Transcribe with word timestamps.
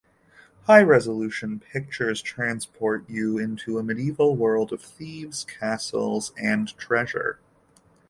High-resolution 0.63 1.59
pictures 1.59 2.23
transport 2.23 3.07
you 3.07 3.37
into 3.37 3.77
a 3.77 3.83
medieval 3.83 4.35
world 4.35 4.73
of 4.73 4.81
thieves, 4.81 5.43
castles 5.45 6.33
and 6.41 6.75
treasure. 6.75 7.37